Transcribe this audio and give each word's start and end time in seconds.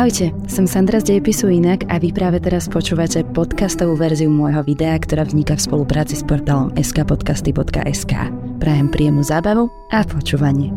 Ahojte, 0.00 0.32
som 0.48 0.64
Sandra 0.64 0.96
z 0.96 1.12
Dejepisu 1.12 1.52
Inak 1.52 1.84
a 1.92 2.00
vy 2.00 2.08
práve 2.08 2.40
teraz 2.40 2.72
počúvate 2.72 3.20
podcastovú 3.20 4.00
verziu 4.00 4.32
môjho 4.32 4.64
videa, 4.64 4.96
ktorá 4.96 5.28
vzniká 5.28 5.60
v 5.60 5.68
spolupráci 5.68 6.16
s 6.16 6.24
portálom 6.24 6.72
skpodcasty.sk. 6.72 8.32
Prajem 8.64 8.88
príjemnú 8.88 9.20
zábavu 9.20 9.68
a 9.92 10.00
počúvanie. 10.08 10.72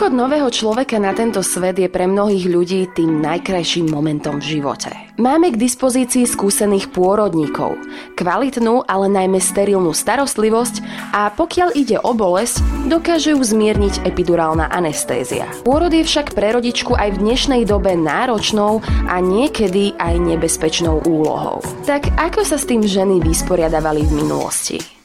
Príchod 0.00 0.16
nového 0.16 0.48
človeka 0.48 0.96
na 0.96 1.12
tento 1.12 1.44
svet 1.44 1.76
je 1.76 1.84
pre 1.84 2.08
mnohých 2.08 2.48
ľudí 2.48 2.88
tým 2.96 3.20
najkrajším 3.20 3.92
momentom 3.92 4.40
v 4.40 4.56
živote. 4.56 4.88
Máme 5.20 5.52
k 5.52 5.60
dispozícii 5.60 6.24
skúsených 6.24 6.88
pôrodníkov, 6.88 7.76
kvalitnú, 8.16 8.80
ale 8.88 9.12
najmä 9.12 9.36
sterilnú 9.36 9.92
starostlivosť 9.92 10.80
a 11.12 11.28
pokiaľ 11.28 11.76
ide 11.76 12.00
o 12.00 12.16
bolesť, 12.16 12.64
dokáže 12.88 13.36
ju 13.36 13.44
zmierniť 13.44 14.08
epidurálna 14.08 14.72
anestézia. 14.72 15.44
Pôrod 15.68 15.92
je 15.92 16.00
však 16.00 16.32
pre 16.32 16.56
rodičku 16.56 16.96
aj 16.96 17.20
v 17.20 17.20
dnešnej 17.20 17.68
dobe 17.68 17.92
náročnou 17.92 18.80
a 19.04 19.20
niekedy 19.20 20.00
aj 20.00 20.16
nebezpečnou 20.16 21.04
úlohou. 21.04 21.60
Tak 21.84 22.08
ako 22.16 22.40
sa 22.48 22.56
s 22.56 22.64
tým 22.64 22.80
ženy 22.80 23.20
vysporiadavali 23.20 24.08
v 24.08 24.12
minulosti? 24.16 24.99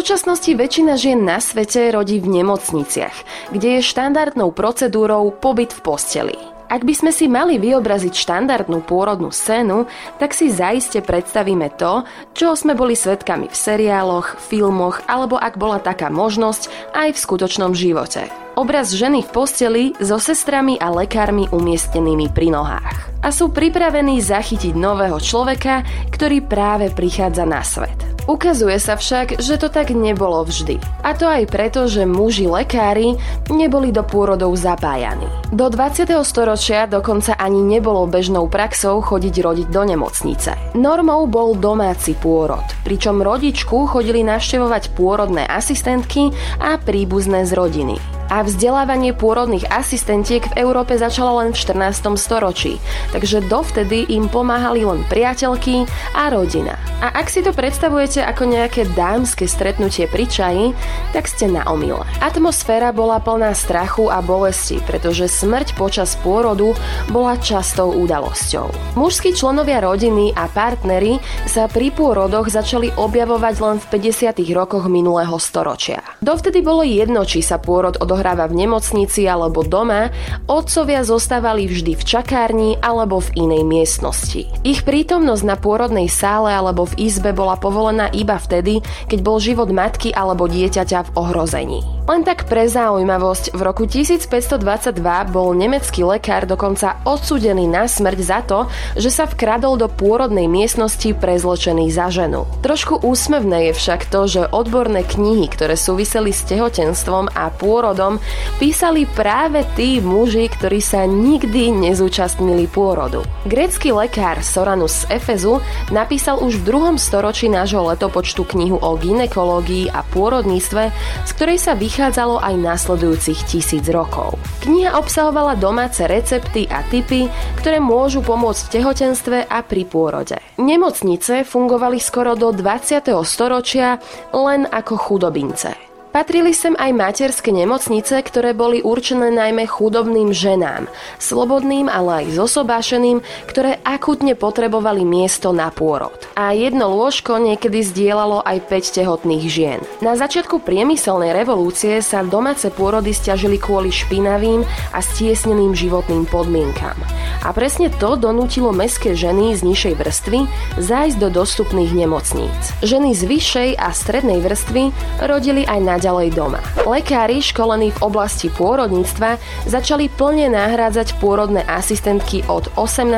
Súčasnosti 0.00 0.48
väčšina 0.56 0.96
žien 0.96 1.20
na 1.28 1.44
svete 1.44 1.92
rodí 1.92 2.24
v 2.24 2.40
nemocniciach, 2.40 3.52
kde 3.52 3.68
je 3.76 3.80
štandardnou 3.84 4.48
procedúrou 4.48 5.28
pobyt 5.28 5.76
v 5.76 5.84
posteli. 5.84 6.36
Ak 6.72 6.88
by 6.88 6.94
sme 6.96 7.12
si 7.12 7.28
mali 7.28 7.60
vyobraziť 7.60 8.16
štandardnú 8.16 8.80
pôrodnú 8.88 9.28
scénu, 9.28 9.84
tak 10.16 10.32
si 10.32 10.48
zaiste 10.48 11.04
predstavíme 11.04 11.68
to, 11.76 12.08
čo 12.32 12.56
sme 12.56 12.72
boli 12.72 12.96
svetkami 12.96 13.52
v 13.52 13.56
seriáloch, 13.60 14.40
filmoch 14.40 15.04
alebo 15.04 15.36
ak 15.36 15.60
bola 15.60 15.76
taká 15.76 16.08
možnosť 16.08 16.96
aj 16.96 17.08
v 17.12 17.18
skutočnom 17.20 17.76
živote. 17.76 18.49
Obraz 18.60 18.92
ženy 18.92 19.24
v 19.24 19.32
posteli 19.32 19.84
so 20.04 20.20
sestrami 20.20 20.76
a 20.76 20.92
lekármi 20.92 21.48
umiestnenými 21.48 22.28
pri 22.28 22.52
nohách 22.52 23.24
a 23.24 23.32
sú 23.32 23.48
pripravení 23.48 24.20
zachytiť 24.20 24.76
nového 24.76 25.16
človeka, 25.16 25.80
ktorý 26.12 26.44
práve 26.44 26.92
prichádza 26.92 27.48
na 27.48 27.64
svet. 27.64 27.96
Ukazuje 28.28 28.76
sa 28.76 29.00
však, 29.00 29.40
že 29.40 29.56
to 29.56 29.72
tak 29.72 29.96
nebolo 29.96 30.44
vždy. 30.44 30.76
A 31.00 31.16
to 31.16 31.24
aj 31.24 31.48
preto, 31.48 31.88
že 31.88 32.04
muži 32.04 32.52
lekári 32.52 33.16
neboli 33.48 33.96
do 33.96 34.04
pôrodov 34.04 34.52
zapájani. 34.60 35.24
Do 35.56 35.72
20. 35.72 36.04
storočia 36.20 36.84
dokonca 36.84 37.40
ani 37.40 37.64
nebolo 37.64 38.04
bežnou 38.04 38.44
praxou 38.52 39.00
chodiť 39.00 39.40
rodiť 39.40 39.68
do 39.72 39.88
nemocnice. 39.88 40.76
Normou 40.76 41.24
bol 41.24 41.56
domáci 41.56 42.12
pôrod, 42.12 42.68
pričom 42.84 43.24
rodičku 43.24 43.88
chodili 43.88 44.20
navštevovať 44.20 44.92
pôrodné 44.92 45.48
asistentky 45.48 46.28
a 46.60 46.76
príbuzné 46.76 47.48
z 47.48 47.56
rodiny 47.56 48.19
a 48.30 48.46
vzdelávanie 48.46 49.10
pôrodných 49.10 49.66
asistentiek 49.66 50.46
v 50.54 50.62
Európe 50.62 50.94
začalo 50.94 51.42
len 51.42 51.50
v 51.50 51.58
14. 51.58 52.14
storočí, 52.14 52.78
takže 53.10 53.42
dovtedy 53.50 54.06
im 54.06 54.30
pomáhali 54.30 54.86
len 54.86 55.02
priateľky 55.10 55.90
a 56.14 56.30
rodina. 56.30 56.78
A 57.02 57.10
ak 57.18 57.26
si 57.26 57.42
to 57.42 57.50
predstavujete 57.50 58.22
ako 58.22 58.46
nejaké 58.46 58.86
dámske 58.94 59.50
stretnutie 59.50 60.06
pri 60.06 60.30
čaji, 60.30 60.64
tak 61.10 61.26
ste 61.26 61.50
na 61.50 61.66
omyle. 61.66 62.06
Atmosféra 62.22 62.94
bola 62.94 63.18
plná 63.18 63.50
strachu 63.58 64.06
a 64.06 64.22
bolesti, 64.22 64.78
pretože 64.86 65.26
smrť 65.26 65.74
počas 65.74 66.14
pôrodu 66.22 66.78
bola 67.10 67.34
častou 67.42 67.90
udalosťou. 67.98 68.94
Mužskí 68.94 69.34
členovia 69.34 69.82
rodiny 69.82 70.38
a 70.38 70.46
partnery 70.46 71.18
sa 71.50 71.66
pri 71.66 71.90
pôrodoch 71.90 72.46
začali 72.46 72.94
objavovať 72.94 73.54
len 73.58 73.76
v 73.82 73.86
50. 73.98 74.38
rokoch 74.54 74.86
minulého 74.86 75.34
storočia. 75.42 75.98
Dovtedy 76.22 76.62
bolo 76.62 76.86
jedno, 76.86 77.26
či 77.26 77.42
sa 77.42 77.58
pôrod 77.58 77.98
odohral 77.98 78.19
odohráva 78.20 78.52
v 78.52 78.68
nemocnici 78.68 79.24
alebo 79.24 79.64
doma, 79.64 80.12
otcovia 80.44 81.00
zostávali 81.00 81.64
vždy 81.64 81.96
v 81.96 82.02
čakárni 82.04 82.70
alebo 82.84 83.16
v 83.24 83.48
inej 83.48 83.64
miestnosti. 83.64 84.44
Ich 84.60 84.84
prítomnosť 84.84 85.40
na 85.48 85.56
pôrodnej 85.56 86.12
sále 86.12 86.52
alebo 86.52 86.84
v 86.84 87.08
izbe 87.08 87.32
bola 87.32 87.56
povolená 87.56 88.12
iba 88.12 88.36
vtedy, 88.36 88.84
keď 89.08 89.18
bol 89.24 89.40
život 89.40 89.72
matky 89.72 90.12
alebo 90.12 90.44
dieťaťa 90.44 91.08
v 91.08 91.10
ohrození. 91.16 91.80
Len 92.10 92.26
tak 92.26 92.50
pre 92.50 92.66
zaujímavosť, 92.66 93.54
v 93.54 93.60
roku 93.62 93.86
1522 93.86 94.98
bol 95.30 95.54
nemecký 95.54 96.02
lekár 96.02 96.42
dokonca 96.42 96.98
odsúdený 97.06 97.70
na 97.70 97.86
smrť 97.86 98.18
za 98.18 98.40
to, 98.42 98.66
že 98.98 99.14
sa 99.14 99.30
vkradol 99.30 99.78
do 99.78 99.86
pôrodnej 99.86 100.50
miestnosti 100.50 101.06
prezločený 101.14 101.86
za 101.94 102.10
ženu. 102.10 102.50
Trošku 102.66 103.06
úsmevné 103.06 103.70
je 103.70 103.78
však 103.78 104.10
to, 104.10 104.26
že 104.26 104.50
odborné 104.50 105.06
knihy, 105.06 105.46
ktoré 105.54 105.78
súviseli 105.78 106.34
s 106.34 106.42
tehotenstvom 106.50 107.30
a 107.30 107.46
pôrodom, 107.54 108.09
písali 108.58 109.06
práve 109.06 109.62
tí 109.78 110.02
muži, 110.02 110.50
ktorí 110.50 110.82
sa 110.82 111.06
nikdy 111.06 111.70
nezúčastnili 111.70 112.66
pôrodu. 112.66 113.22
Grécky 113.46 113.94
lekár 113.94 114.42
Soranus 114.42 115.06
z 115.06 115.20
Efezu 115.20 115.62
napísal 115.94 116.42
už 116.42 116.58
v 116.58 116.66
druhom 116.74 116.96
storočí 116.98 117.46
nášho 117.46 117.86
letopočtu 117.86 118.42
knihu 118.56 118.80
o 118.80 118.90
ginekológii 118.98 119.92
a 119.94 120.02
pôrodníctve, 120.10 120.90
z 121.22 121.30
ktorej 121.38 121.58
sa 121.60 121.72
vychádza 121.78 121.90
vychádzalo 122.00 122.40
aj 122.40 122.54
nasledujúcich 122.56 123.40
tisíc 123.44 123.84
rokov. 123.92 124.40
Kniha 124.64 124.96
obsahovala 124.96 125.58
domáce 125.58 126.06
recepty 126.08 126.64
a 126.70 126.80
typy, 126.86 127.28
ktoré 127.60 127.76
môžu 127.76 128.24
pomôcť 128.24 128.62
v 128.62 128.72
tehotenstve 128.80 129.38
a 129.44 129.60
pri 129.60 129.84
pôrode. 129.84 130.40
Nemocnice 130.56 131.44
fungovali 131.44 132.00
skoro 132.00 132.38
do 132.38 132.56
20. 132.56 133.10
storočia 133.26 134.00
len 134.32 134.64
ako 134.70 134.94
chudobince. 134.96 135.89
Patrili 136.10 136.50
sem 136.50 136.74
aj 136.74 136.90
materské 136.90 137.54
nemocnice, 137.54 138.18
ktoré 138.18 138.50
boli 138.50 138.82
určené 138.82 139.30
najmä 139.30 139.62
chudobným 139.70 140.34
ženám, 140.34 140.90
slobodným, 141.22 141.86
ale 141.86 142.26
aj 142.26 142.34
zosobášeným, 142.34 143.22
ktoré 143.46 143.78
akutne 143.86 144.34
potrebovali 144.34 145.06
miesto 145.06 145.54
na 145.54 145.70
pôrod. 145.70 146.29
A 146.40 146.56
jedno 146.56 146.88
lôžko 146.96 147.36
niekedy 147.36 147.84
zdieľalo 147.84 148.40
aj 148.40 148.72
5 148.72 148.96
tehotných 148.96 149.44
žien. 149.44 149.80
Na 150.00 150.16
začiatku 150.16 150.64
priemyselnej 150.64 151.36
revolúcie 151.36 152.00
sa 152.00 152.24
domáce 152.24 152.72
pôrody 152.72 153.12
stiažili 153.12 153.60
kvôli 153.60 153.92
špinavým 153.92 154.64
a 154.96 155.04
stiesneným 155.04 155.76
životným 155.76 156.24
podmienkam. 156.24 156.96
A 157.44 157.52
presne 157.52 157.92
to 157.92 158.16
donútilo 158.16 158.72
mestské 158.72 159.12
ženy 159.12 159.52
z 159.52 159.68
nižšej 159.68 159.94
vrstvy 160.00 160.38
zájsť 160.80 161.16
do 161.20 161.28
dostupných 161.28 161.92
nemocníc. 161.92 162.72
Ženy 162.80 163.12
z 163.12 163.22
vyššej 163.28 163.70
a 163.76 163.92
strednej 163.92 164.40
vrstvy 164.40 164.96
rodili 165.28 165.68
aj 165.68 165.80
na 165.84 166.00
naďalej 166.00 166.32
doma. 166.32 166.64
Lekári 166.88 167.44
školení 167.44 167.92
v 167.92 168.00
oblasti 168.00 168.48
pôrodníctva 168.48 169.36
začali 169.68 170.08
plne 170.08 170.48
nahrádzať 170.48 171.20
pôrodné 171.20 171.60
asistentky 171.68 172.40
od 172.48 172.72
18. 172.80 173.12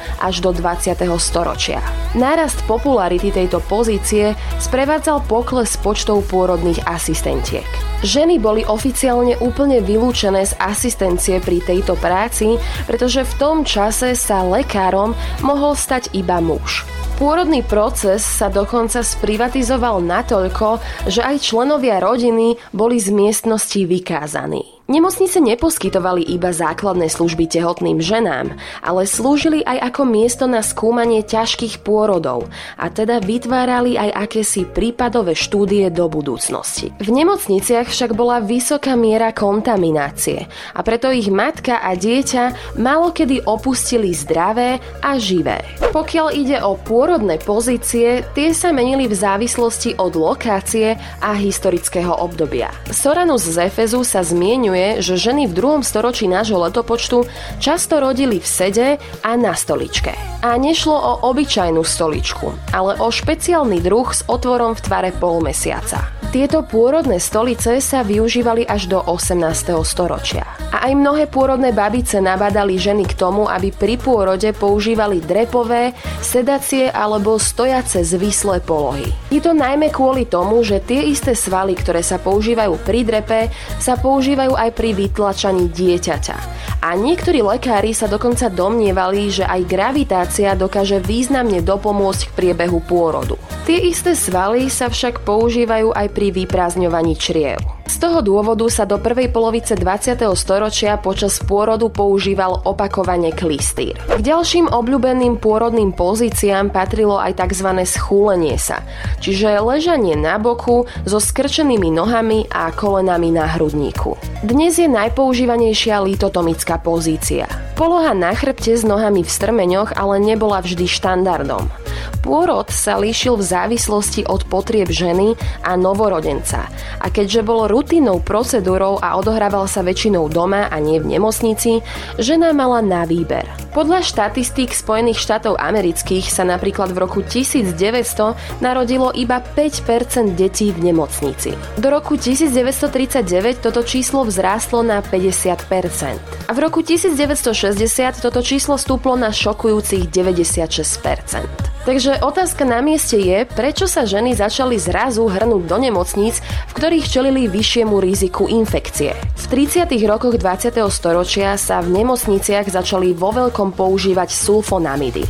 až 0.00 0.34
do 0.40 0.56
20. 0.56 0.96
storočia. 1.20 1.84
Nárast 2.16 2.61
popularity 2.64 3.34
tejto 3.34 3.62
pozície 3.66 4.34
sprevádzal 4.58 5.24
pokles 5.26 5.74
počtov 5.80 6.26
pôrodných 6.30 6.82
asistentiek. 6.88 7.66
Ženy 8.02 8.42
boli 8.42 8.66
oficiálne 8.66 9.38
úplne 9.38 9.78
vylúčené 9.78 10.42
z 10.42 10.58
asistencie 10.58 11.38
pri 11.38 11.62
tejto 11.62 11.94
práci, 12.00 12.58
pretože 12.88 13.22
v 13.22 13.36
tom 13.38 13.56
čase 13.62 14.18
sa 14.18 14.42
lekárom 14.42 15.14
mohol 15.46 15.78
stať 15.78 16.10
iba 16.16 16.42
muž. 16.42 16.82
Pôrodný 17.22 17.62
proces 17.62 18.24
sa 18.26 18.50
dokonca 18.50 19.04
sprivatizoval 19.04 20.02
natoľko, 20.02 20.82
že 21.06 21.22
aj 21.22 21.44
členovia 21.44 22.02
rodiny 22.02 22.58
boli 22.74 22.98
z 22.98 23.14
miestnosti 23.14 23.78
vykázaní. 23.86 24.71
Nemocnice 24.90 25.38
neposkytovali 25.38 26.26
iba 26.26 26.50
základné 26.50 27.06
služby 27.06 27.46
tehotným 27.46 28.02
ženám, 28.02 28.58
ale 28.82 29.06
slúžili 29.06 29.62
aj 29.62 29.94
ako 29.94 30.02
miesto 30.02 30.50
na 30.50 30.58
skúmanie 30.58 31.22
ťažkých 31.22 31.86
pôrodov 31.86 32.50
a 32.74 32.90
teda 32.90 33.22
vytvárali 33.22 33.94
aj 33.94 34.10
akési 34.26 34.66
prípadové 34.66 35.38
štúdie 35.38 35.86
do 35.86 36.10
budúcnosti. 36.10 36.90
V 36.98 37.14
nemocniciach 37.14 37.86
však 37.86 38.10
bola 38.18 38.42
vysoká 38.42 38.98
miera 38.98 39.30
kontaminácie 39.30 40.50
a 40.74 40.80
preto 40.82 41.14
ich 41.14 41.30
matka 41.30 41.78
a 41.78 41.94
dieťa 41.94 42.74
malokedy 42.74 43.38
opustili 43.46 44.10
zdravé 44.10 44.82
a 44.98 45.14
živé. 45.14 45.62
Pokiaľ 45.94 46.26
ide 46.34 46.58
o 46.58 46.74
pôrodné 46.74 47.38
pozície, 47.38 48.26
tie 48.34 48.50
sa 48.50 48.74
menili 48.74 49.06
v 49.06 49.14
závislosti 49.14 49.94
od 50.02 50.18
lokácie 50.18 50.98
a 51.22 51.38
historického 51.38 52.18
obdobia. 52.18 52.74
Soranus 52.90 53.46
z 53.46 53.70
Efezu 53.70 54.02
sa 54.02 54.26
zmienuje, 54.72 55.04
že 55.04 55.20
ženy 55.20 55.52
v 55.52 55.52
druhom 55.52 55.82
storočí 55.84 56.24
nášho 56.24 56.56
letopočtu 56.56 57.28
často 57.60 58.00
rodili 58.00 58.40
v 58.40 58.48
sede 58.48 58.88
a 59.20 59.36
na 59.36 59.52
stoličke. 59.52 60.16
A 60.40 60.56
nešlo 60.56 60.96
o 60.96 61.12
obyčajnú 61.28 61.84
stoličku, 61.84 62.72
ale 62.72 62.96
o 62.96 63.12
špeciálny 63.12 63.84
druh 63.84 64.08
s 64.08 64.24
otvorom 64.24 64.72
v 64.72 64.80
tvare 64.80 65.10
polmesiaca. 65.12 66.21
Tieto 66.32 66.64
pôrodné 66.64 67.20
stolice 67.20 67.76
sa 67.84 68.00
využívali 68.00 68.64
až 68.64 68.88
do 68.88 69.04
18. 69.04 69.52
storočia. 69.84 70.48
A 70.72 70.88
aj 70.88 70.96
mnohé 70.96 71.28
pôrodné 71.28 71.76
babice 71.76 72.24
nabadali 72.24 72.80
ženy 72.80 73.04
k 73.04 73.12
tomu, 73.20 73.44
aby 73.44 73.68
pri 73.68 74.00
pôrode 74.00 74.48
používali 74.56 75.20
drepové, 75.20 75.92
sedacie 76.24 76.88
alebo 76.88 77.36
stojace 77.36 78.00
zvislé 78.00 78.64
polohy. 78.64 79.12
Je 79.28 79.44
to 79.44 79.52
najmä 79.52 79.92
kvôli 79.92 80.24
tomu, 80.24 80.64
že 80.64 80.80
tie 80.80 81.04
isté 81.04 81.36
svaly, 81.36 81.76
ktoré 81.76 82.00
sa 82.00 82.16
používajú 82.16 82.80
pri 82.80 83.04
drepe, 83.04 83.52
sa 83.76 84.00
používajú 84.00 84.56
aj 84.56 84.72
pri 84.72 84.96
vytlačaní 84.96 85.68
dieťaťa. 85.68 86.36
A 86.80 86.96
niektorí 86.96 87.44
lekári 87.44 87.92
sa 87.92 88.08
dokonca 88.08 88.48
domnievali, 88.48 89.28
že 89.28 89.44
aj 89.44 89.68
gravitácia 89.68 90.56
dokáže 90.56 90.96
významne 90.96 91.60
dopomôcť 91.60 92.32
k 92.32 92.34
priebehu 92.34 92.80
pôrodu. 92.88 93.36
Tie 93.68 93.78
isté 93.86 94.16
svaly 94.16 94.72
sa 94.72 94.88
však 94.88 95.22
používajú 95.22 95.92
aj 95.94 96.08
pri 96.10 96.21
vyprázdňovaní 96.30 97.18
čriev. 97.18 97.58
Z 97.88 97.98
toho 97.98 98.22
dôvodu 98.22 98.64
sa 98.70 98.86
do 98.86 98.96
prvej 98.96 99.28
polovice 99.34 99.74
20. 99.74 100.22
storočia 100.38 100.96
počas 100.96 101.42
pôrodu 101.42 101.90
používal 101.90 102.62
opakovane 102.62 103.34
klistýr. 103.34 103.98
K 104.06 104.20
ďalším 104.22 104.70
obľúbeným 104.70 105.42
pôrodným 105.42 105.90
pozíciám 105.90 106.70
patrilo 106.70 107.18
aj 107.18 107.42
tzv. 107.42 107.68
schúlenie 107.82 108.54
sa, 108.56 108.86
čiže 109.18 109.58
ležanie 109.58 110.14
na 110.14 110.38
boku 110.38 110.86
so 111.02 111.18
skrčenými 111.18 111.90
nohami 111.90 112.46
a 112.48 112.70
kolenami 112.70 113.34
na 113.34 113.50
hrudníku. 113.58 114.14
Dnes 114.46 114.78
je 114.78 114.86
najpoužívanejšia 114.86 116.00
litotomická 116.06 116.78
pozícia. 116.78 117.50
Poloha 117.74 118.14
na 118.14 118.30
chrbte 118.30 118.78
s 118.78 118.86
nohami 118.86 119.26
v 119.26 119.30
strmeňoch 119.30 119.98
ale 119.98 120.22
nebola 120.22 120.62
vždy 120.62 120.86
štandardom. 120.86 121.81
Pôrod 122.22 122.70
sa 122.70 122.98
líšil 123.00 123.38
v 123.38 123.44
závislosti 123.44 124.22
od 124.30 124.46
potrieb 124.46 124.88
ženy 124.88 125.34
a 125.66 125.74
novorodenca. 125.74 126.70
A 127.02 127.06
keďže 127.10 127.42
bol 127.42 127.66
rutinnou 127.66 128.22
procedúrou 128.22 129.02
a 129.02 129.18
odohrával 129.18 129.66
sa 129.66 129.82
väčšinou 129.82 130.30
doma 130.30 130.70
a 130.70 130.76
nie 130.78 131.02
v 131.02 131.18
nemocnici, 131.18 131.82
žena 132.20 132.54
mala 132.54 132.78
na 132.78 133.02
výber. 133.02 133.44
Podľa 133.72 134.04
štatistík 134.04 134.68
Spojených 134.76 135.16
štátov 135.16 135.56
amerických 135.56 136.28
sa 136.28 136.44
napríklad 136.44 136.92
v 136.92 137.08
roku 137.08 137.24
1900 137.24 138.60
narodilo 138.60 139.08
iba 139.16 139.40
5% 139.40 140.36
detí 140.36 140.76
v 140.76 140.92
nemocnici. 140.92 141.56
Do 141.80 141.88
roku 141.88 142.20
1939 142.20 143.64
toto 143.64 143.80
číslo 143.80 144.28
vzrástlo 144.28 144.84
na 144.84 145.00
50%. 145.00 146.20
A 146.46 146.52
v 146.52 146.58
roku 146.60 146.84
1960 146.84 148.20
toto 148.20 148.44
číslo 148.44 148.76
stúplo 148.76 149.16
na 149.16 149.32
šokujúcich 149.32 150.12
96%. 150.12 151.71
Takže 151.82 152.22
otázka 152.22 152.62
na 152.62 152.78
mieste 152.78 153.18
je, 153.18 153.42
prečo 153.42 153.90
sa 153.90 154.06
ženy 154.06 154.38
začali 154.38 154.78
zrazu 154.78 155.26
hrnúť 155.26 155.66
do 155.66 155.82
nemocníc, 155.82 156.38
v 156.70 156.72
ktorých 156.78 157.10
čelili 157.10 157.50
vyššiemu 157.50 157.98
riziku 157.98 158.46
infekcie. 158.46 159.18
V 159.18 159.44
30. 159.50 159.90
rokoch 160.06 160.38
20. 160.38 160.78
storočia 160.86 161.58
sa 161.58 161.82
v 161.82 161.90
nemocniciach 161.90 162.70
začali 162.70 163.10
vo 163.18 163.34
veľkom 163.34 163.74
používať 163.74 164.30
sulfonamidy. 164.30 165.26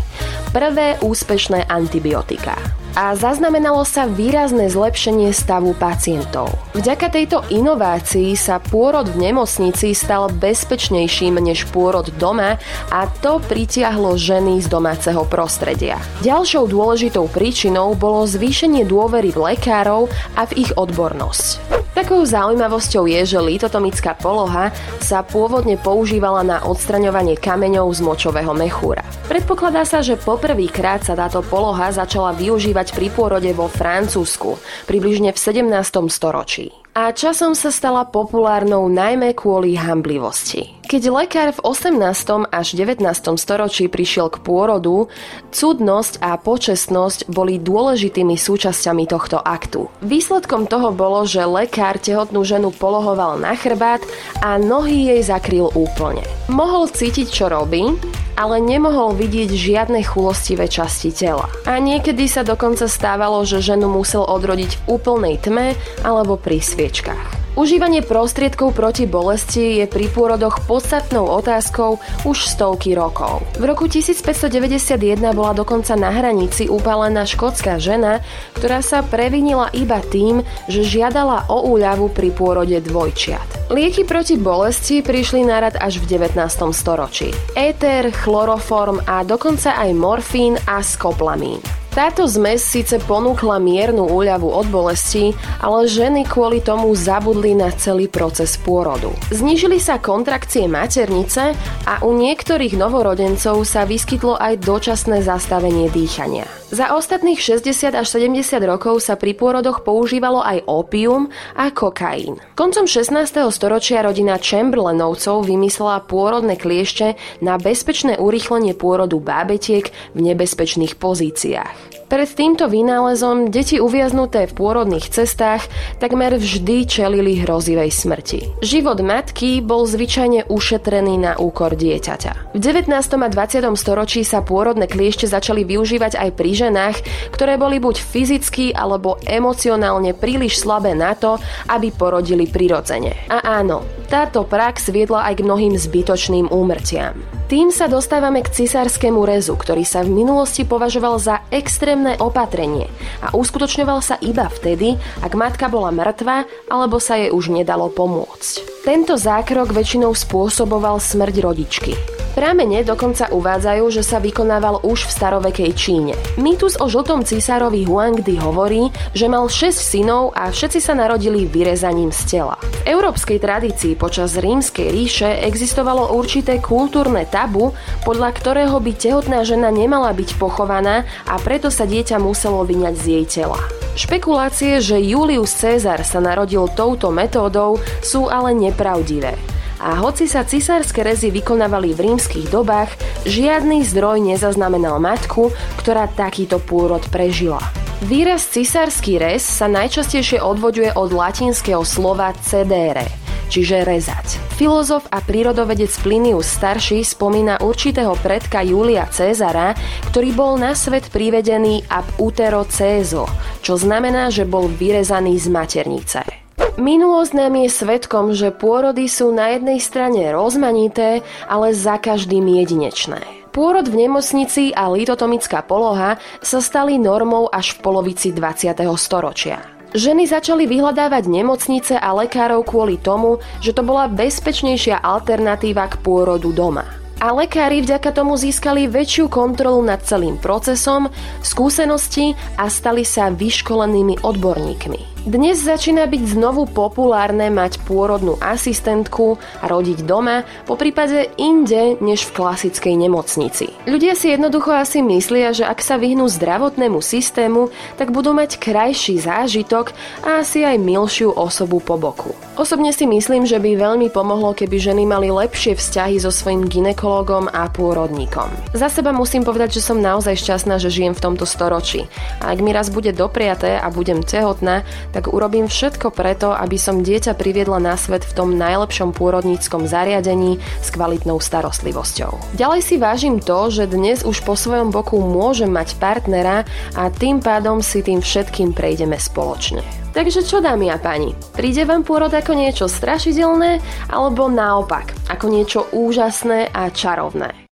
Prvé 0.53 1.01
úspešné 1.01 1.73
antibiotika 1.73 2.82
a 2.93 3.17
zaznamenalo 3.17 3.85
sa 3.89 4.05
výrazné 4.05 4.69
zlepšenie 4.69 5.33
stavu 5.33 5.73
pacientov. 5.77 6.53
Vďaka 6.77 7.09
tejto 7.09 7.39
inovácii 7.49 8.37
sa 8.37 8.61
pôrod 8.61 9.09
v 9.13 9.31
nemocnici 9.31 9.97
stal 9.97 10.29
bezpečnejším 10.33 11.41
než 11.41 11.69
pôrod 11.73 12.09
doma 12.21 12.61
a 12.93 13.01
to 13.25 13.41
pritiahlo 13.49 14.17
ženy 14.21 14.61
z 14.61 14.69
domáceho 14.69 15.25
prostredia. 15.29 16.01
Ďalšou 16.25 16.69
dôležitou 16.69 17.29
príčinou 17.29 17.97
bolo 17.97 18.25
zvýšenie 18.29 18.85
dôvery 18.85 19.33
v 19.33 19.53
lekárov 19.53 20.09
a 20.37 20.43
v 20.49 20.69
ich 20.69 20.73
odbornosť. 20.77 21.92
Takou 22.03 22.27
zaujímavosťou 22.27 23.07
je, 23.07 23.23
že 23.23 23.39
litotomická 23.39 24.19
poloha 24.19 24.75
sa 24.99 25.23
pôvodne 25.23 25.79
používala 25.79 26.43
na 26.43 26.59
odstraňovanie 26.67 27.39
kameňov 27.39 27.87
z 27.95 28.03
močového 28.03 28.51
mechúra. 28.59 29.07
Predpokladá 29.31 29.87
sa, 29.87 30.03
že 30.03 30.19
poprvýkrát 30.19 31.07
sa 31.07 31.15
táto 31.15 31.47
poloha 31.47 31.95
začala 31.95 32.35
využívať 32.35 32.91
pri 32.99 33.07
pôrode 33.07 33.55
vo 33.55 33.71
Francúzsku, 33.71 34.59
približne 34.91 35.31
v 35.31 35.39
17. 35.39 36.11
storočí 36.11 36.75
a 36.93 37.09
časom 37.09 37.57
sa 37.57 37.73
stala 37.73 38.05
populárnou 38.05 38.85
najmä 38.93 39.33
kvôli 39.33 39.81
hamblivosti. 39.81 40.82
Keď 40.93 41.09
lekár 41.09 41.57
v 41.57 41.73
18. 41.73 42.53
až 42.53 42.67
19. 42.77 43.01
storočí 43.41 43.89
prišiel 43.89 44.29
k 44.29 44.45
pôrodu, 44.45 45.09
cudnosť 45.49 46.21
a 46.21 46.37
počestnosť 46.37 47.33
boli 47.33 47.57
dôležitými 47.57 48.37
súčasťami 48.37 49.09
tohto 49.09 49.41
aktu. 49.41 49.89
Výsledkom 50.05 50.69
toho 50.69 50.93
bolo, 50.93 51.25
že 51.25 51.49
lekár 51.49 51.97
tehotnú 51.97 52.45
ženu 52.45 52.77
polohoval 52.77 53.41
na 53.41 53.57
chrbát 53.57 54.05
a 54.45 54.61
nohy 54.61 55.17
jej 55.17 55.25
zakryl 55.25 55.73
úplne. 55.73 56.29
Mohol 56.53 56.93
cítiť, 56.93 57.25
čo 57.25 57.49
robí, 57.49 57.97
ale 58.37 58.61
nemohol 58.61 59.17
vidieť 59.17 59.49
žiadne 59.49 60.05
chulostivé 60.05 60.69
časti 60.69 61.09
tela. 61.09 61.49
A 61.65 61.81
niekedy 61.81 62.29
sa 62.29 62.45
dokonca 62.45 62.85
stávalo, 62.85 63.41
že 63.49 63.65
ženu 63.65 63.89
musel 63.89 64.29
odrodiť 64.29 64.77
v 64.77 65.01
úplnej 65.01 65.41
tme 65.41 65.73
alebo 66.05 66.37
pri 66.37 66.61
sviečkach. 66.61 67.42
Užívanie 67.53 68.01
prostriedkov 68.01 68.73
proti 68.73 69.05
bolesti 69.05 69.77
je 69.77 69.85
pri 69.85 70.09
pôrodoch 70.09 70.65
podstatnou 70.65 71.29
otázkou 71.29 72.01
už 72.25 72.49
stovky 72.49 72.97
rokov. 72.97 73.45
V 73.61 73.69
roku 73.69 73.85
1591 73.85 75.21
bola 75.37 75.53
dokonca 75.53 75.93
na 75.93 76.09
hranici 76.09 76.73
upálená 76.73 77.29
škótska 77.29 77.77
žena, 77.77 78.25
ktorá 78.57 78.81
sa 78.81 79.05
previnila 79.05 79.69
iba 79.77 80.01
tým, 80.01 80.41
že 80.65 80.81
žiadala 80.81 81.45
o 81.53 81.69
úľavu 81.77 82.09
pri 82.17 82.33
pôrode 82.33 82.81
dvojčiat. 82.89 83.69
Lieky 83.69 84.09
proti 84.09 84.41
bolesti 84.41 85.05
prišli 85.05 85.45
na 85.45 85.61
rad 85.61 85.77
až 85.77 86.01
v 86.01 86.09
19. 86.09 86.41
storočí. 86.73 87.37
Éter, 87.53 88.17
chloroform 88.17 89.05
a 89.05 89.29
dokonca 89.29 89.77
aj 89.77 89.93
morfín 89.93 90.57
a 90.65 90.81
skoplamín. 90.81 91.61
Táto 91.93 92.25
zmes 92.25 92.65
síce 92.65 92.97
ponúkla 93.05 93.61
miernu 93.61 94.09
úľavu 94.09 94.49
od 94.49 94.65
bolesti, 94.73 95.37
ale 95.61 95.85
ženy 95.85 96.25
kvôli 96.25 96.65
tomu 96.65 96.89
zabudli 96.97 97.53
na 97.53 97.69
celý 97.69 98.09
proces 98.09 98.57
pôrodu. 98.57 99.13
Znížili 99.29 99.77
sa 99.77 100.01
kontrakcie 100.01 100.65
maternice 100.73 101.53
a 101.85 102.01
u 102.01 102.17
niektorých 102.17 102.81
novorodencov 102.81 103.69
sa 103.69 103.85
vyskytlo 103.85 104.41
aj 104.41 104.65
dočasné 104.65 105.21
zastavenie 105.21 105.93
dýchania. 105.93 106.49
Za 106.73 106.97
ostatných 106.97 107.37
60 107.37 107.93
až 107.93 108.07
70 108.09 108.41
rokov 108.65 109.05
sa 109.05 109.13
pri 109.13 109.37
pôrodoch 109.37 109.85
používalo 109.85 110.41
aj 110.41 110.65
opium 110.65 111.29
a 111.53 111.69
kokain. 111.69 112.41
Koncom 112.57 112.89
16. 112.89 113.13
storočia 113.53 114.01
rodina 114.01 114.41
Chamberlainovcov 114.41 115.45
vymyslela 115.45 116.01
pôrodné 116.09 116.57
kliešte 116.57 117.21
na 117.45 117.61
bezpečné 117.61 118.17
urýchlenie 118.17 118.73
pôrodu 118.73 119.21
bábetiek 119.21 119.93
v 120.17 120.33
nebezpečných 120.33 120.97
pozíciách. 120.97 121.82
Pred 122.13 122.29
týmto 122.37 122.69
vynálezom 122.69 123.49
deti 123.49 123.81
uviaznuté 123.81 124.45
v 124.45 124.53
pôrodných 124.53 125.09
cestách 125.09 125.65
takmer 125.97 126.37
vždy 126.37 126.85
čelili 126.85 127.41
hrozivej 127.41 127.89
smrti. 127.89 128.61
Život 128.61 129.01
matky 129.01 129.65
bol 129.65 129.89
zvyčajne 129.89 130.45
ušetrený 130.45 131.17
na 131.17 131.41
úkor 131.41 131.73
dieťaťa. 131.73 132.53
V 132.53 132.61
19. 132.61 132.93
a 132.93 133.29
20. 133.33 133.65
storočí 133.81 134.29
sa 134.29 134.45
pôrodné 134.45 134.93
kliešte 134.93 135.25
začali 135.25 135.65
využívať 135.65 136.21
aj 136.21 136.31
pri 136.37 136.53
ženách, 136.53 136.97
ktoré 137.33 137.57
boli 137.57 137.81
buď 137.81 138.05
fyzicky 138.05 138.77
alebo 138.77 139.17
emocionálne 139.25 140.13
príliš 140.13 140.61
slabé 140.61 140.93
na 140.93 141.17
to, 141.17 141.41
aby 141.73 141.89
porodili 141.97 142.45
prirodzene. 142.45 143.25
A 143.33 143.57
áno, 143.65 143.89
táto 144.13 144.45
prax 144.45 144.93
viedla 144.93 145.33
aj 145.33 145.41
k 145.41 145.45
mnohým 145.49 145.81
zbytočným 145.81 146.53
úmrtiam. 146.53 147.42
Tým 147.53 147.69
sa 147.69 147.85
dostávame 147.85 148.41
k 148.41 148.49
cisárskému 148.49 149.29
rezu, 149.29 149.61
ktorý 149.61 149.85
sa 149.85 150.01
v 150.01 150.09
minulosti 150.09 150.65
považoval 150.65 151.21
za 151.21 151.45
extrémne 151.53 152.17
opatrenie 152.17 152.89
a 153.21 153.37
uskutočňoval 153.37 154.01
sa 154.01 154.17
iba 154.25 154.49
vtedy, 154.49 154.97
ak 155.21 155.37
matka 155.37 155.69
bola 155.69 155.93
mŕtva 155.93 156.49
alebo 156.73 156.97
sa 156.97 157.21
jej 157.21 157.29
už 157.29 157.53
nedalo 157.53 157.93
pomôcť. 157.93 158.89
Tento 158.89 159.21
zákrok 159.21 159.69
väčšinou 159.69 160.17
spôsoboval 160.17 160.97
smrť 160.97 161.35
rodičky. 161.45 161.93
Pramene 162.33 162.81
dokonca 162.81 163.29
uvádzajú, 163.29 163.85
že 163.93 164.01
sa 164.01 164.17
vykonával 164.17 164.81
už 164.89 165.05
v 165.05 165.15
starovekej 165.21 165.71
Číne. 165.77 166.17
Mýtus 166.41 166.81
o 166.81 166.89
žltom 166.89 167.29
císarovi 167.29 167.85
Huangdi 167.85 168.41
hovorí, 168.41 168.89
že 169.13 169.29
mal 169.29 169.53
6 169.53 169.69
synov 169.77 170.33
a 170.33 170.49
všetci 170.49 170.81
sa 170.81 170.97
narodili 170.97 171.45
vyrezaním 171.45 172.09
z 172.09 172.21
tela. 172.41 172.57
V 172.57 172.89
európskej 172.89 173.37
tradícii 173.37 174.01
počas 174.01 174.41
rímskej 174.41 174.89
ríše 174.89 175.29
existovalo 175.45 176.17
určité 176.17 176.57
kultúrne 176.57 177.29
tabu, 177.29 177.77
podľa 178.09 178.33
ktorého 178.33 178.81
by 178.81 178.93
tehotná 178.97 179.45
žena 179.45 179.69
nemala 179.69 180.17
byť 180.17 180.41
pochovaná 180.41 181.05
a 181.29 181.37
preto 181.37 181.69
sa 181.69 181.85
dieťa 181.85 182.17
muselo 182.17 182.65
vyňať 182.65 182.95
z 182.97 183.05
jej 183.13 183.25
tela. 183.29 183.61
Špekulácie, 183.93 184.81
že 184.81 185.05
Julius 185.05 185.53
Cezar 185.53 186.01
sa 186.01 186.17
narodil 186.17 186.65
touto 186.73 187.13
metódou, 187.13 187.77
sú 188.01 188.33
ale 188.33 188.57
nepravdivé 188.57 189.37
a 189.83 189.99
hoci 189.99 190.31
sa 190.31 190.47
cisárske 190.47 191.03
rezy 191.03 191.35
vykonávali 191.35 191.91
v 191.91 192.15
rímskych 192.15 192.47
dobách, 192.55 192.95
žiadny 193.27 193.83
zdroj 193.83 194.23
nezaznamenal 194.23 195.03
matku, 195.03 195.51
ktorá 195.83 196.07
takýto 196.07 196.63
pôrod 196.63 197.03
prežila. 197.11 197.59
Výraz 198.07 198.47
cisársky 198.51 199.19
rez 199.19 199.43
sa 199.43 199.67
najčastejšie 199.67 200.39
odvoďuje 200.39 200.95
od 200.95 201.11
latinského 201.15 201.83
slova 201.83 202.35
cedere, 202.43 203.07
čiže 203.51 203.83
rezať. 203.83 204.43
Filozof 204.59 205.07
a 205.11 205.19
prírodovedec 205.23 205.91
Plinius 206.03 206.51
starší 206.51 207.03
spomína 207.03 207.63
určitého 207.63 208.15
predka 208.23 208.63
Julia 208.63 209.07
Cezara, 209.11 209.75
ktorý 210.11 210.31
bol 210.35 210.53
na 210.59 210.75
svet 210.79 211.11
privedený 211.11 211.87
ab 211.91 212.07
utero 212.23 212.63
Cezo, 212.71 213.27
čo 213.63 213.75
znamená, 213.75 214.31
že 214.31 214.47
bol 214.47 214.71
vyrezaný 214.71 215.39
z 215.39 215.47
maternice. 215.51 216.32
Minulosť 216.81 217.37
nám 217.37 217.53
je 217.61 217.69
svetkom, 217.69 218.33
že 218.33 218.49
pôrody 218.49 219.05
sú 219.05 219.29
na 219.29 219.53
jednej 219.53 219.77
strane 219.77 220.25
rozmanité, 220.33 221.21
ale 221.45 221.77
za 221.77 222.01
každým 222.01 222.49
jedinečné. 222.49 223.21
Pôrod 223.53 223.85
v 223.85 224.09
nemocnici 224.09 224.73
a 224.73 224.89
litotomická 224.89 225.61
poloha 225.61 226.17
sa 226.41 226.65
stali 226.65 226.97
normou 226.97 227.53
až 227.53 227.77
v 227.77 227.85
polovici 227.85 228.33
20. 228.33 228.73
storočia. 228.97 229.61
Ženy 229.93 230.25
začali 230.25 230.65
vyhľadávať 230.65 231.29
nemocnice 231.29 232.01
a 232.01 232.09
lekárov 232.17 232.65
kvôli 232.65 232.97
tomu, 232.97 233.45
že 233.61 233.77
to 233.77 233.85
bola 233.85 234.09
bezpečnejšia 234.09 235.05
alternatíva 235.05 235.93
k 235.93 236.01
pôrodu 236.01 236.49
doma. 236.57 236.89
A 237.21 237.37
lekári 237.37 237.85
vďaka 237.85 238.17
tomu 238.17 238.41
získali 238.41 238.89
väčšiu 238.89 239.29
kontrolu 239.29 239.85
nad 239.85 240.01
celým 240.01 240.41
procesom, 240.41 241.13
skúsenosti 241.45 242.33
a 242.57 242.73
stali 242.73 243.05
sa 243.05 243.29
vyškolenými 243.29 244.25
odborníkmi. 244.25 245.12
Dnes 245.23 245.55
začína 245.55 246.11
byť 246.11 246.35
znovu 246.35 246.67
populárne 246.67 247.47
mať 247.47 247.79
pôrodnú 247.87 248.43
asistentku 248.43 249.39
a 249.63 249.71
rodiť 249.71 250.03
doma, 250.03 250.43
po 250.67 250.75
prípade 250.75 251.31
inde 251.39 251.95
než 252.03 252.27
v 252.27 252.43
klasickej 252.43 252.99
nemocnici. 252.99 253.71
Ľudia 253.87 254.19
si 254.19 254.35
jednoducho 254.35 254.75
asi 254.75 254.99
myslia, 254.99 255.55
že 255.55 255.63
ak 255.63 255.79
sa 255.79 255.95
vyhnú 255.95 256.27
zdravotnému 256.27 256.99
systému, 256.99 257.71
tak 258.03 258.11
budú 258.11 258.35
mať 258.35 258.59
krajší 258.59 259.23
zážitok 259.23 259.95
a 260.27 260.43
asi 260.43 260.67
aj 260.67 260.83
milšiu 260.83 261.31
osobu 261.39 261.79
po 261.79 261.95
boku. 261.95 262.35
Osobne 262.59 262.91
si 262.91 263.07
myslím, 263.07 263.47
že 263.47 263.63
by 263.63 263.79
veľmi 263.79 264.11
pomohlo, 264.11 264.59
keby 264.59 264.75
ženy 264.77 265.07
mali 265.07 265.31
lepšie 265.31 265.79
vzťahy 265.79 266.19
so 266.19 266.35
svojím 266.35 266.67
ginekologom 266.67 267.47
a 267.47 267.71
pôrodníkom. 267.71 268.51
Za 268.75 268.91
seba 268.91 269.15
musím 269.15 269.47
povedať, 269.47 269.79
že 269.79 269.87
som 269.87 270.03
naozaj 270.03 270.35
šťastná, 270.35 270.83
že 270.83 270.91
žijem 270.91 271.15
v 271.15 271.23
tomto 271.31 271.47
storočí. 271.47 272.11
A 272.43 272.51
ak 272.51 272.59
mi 272.59 272.75
raz 272.75 272.91
bude 272.91 273.15
dopriaté 273.15 273.79
a 273.79 273.87
budem 273.87 274.21
tehotná, 274.27 274.83
tak 275.13 275.31
urobím 275.31 275.69
všetko 275.69 276.11
preto, 276.11 276.51
aby 276.57 276.81
som 276.81 277.05
dieťa 277.05 277.37
priviedla 277.37 277.79
na 277.79 277.95
svet 277.95 278.25
v 278.25 278.35
tom 278.35 278.57
najlepšom 278.57 279.15
pôrodníckom 279.15 279.85
zariadení 279.87 280.59
s 280.81 280.89
kvalitnou 280.91 281.39
starostlivosťou. 281.39 282.59
Ďalej 282.59 282.81
si 282.83 282.97
vážim 282.97 283.39
to, 283.39 283.69
že 283.69 283.93
dnes 283.93 284.25
už 284.25 284.43
po 284.43 284.57
svojom 284.57 284.91
boku 284.91 285.21
môžem 285.21 285.71
mať 285.71 286.01
partnera 286.01 286.65
a 286.97 287.13
tým 287.13 287.39
pádom 287.39 287.85
si 287.85 288.01
tým 288.03 288.25
všetkým 288.25 288.73
prejdeme 288.73 289.21
spoločne. 289.21 289.85
Takže 290.13 290.45
čo 290.45 290.61
dámy 290.61 290.93
a 290.93 291.01
páni, 291.01 291.33
príde 291.57 291.89
vám 291.89 292.05
pôrod 292.05 292.29
ako 292.29 292.53
niečo 292.53 292.85
strašidelné 292.85 293.81
alebo 294.13 294.53
naopak, 294.53 295.17
ako 295.33 295.47
niečo 295.49 295.89
úžasné 295.89 296.69
a 296.69 296.93
čarovné? 296.93 297.63